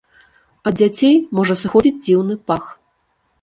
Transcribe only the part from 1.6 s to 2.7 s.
сыходзіць дзіўны пах.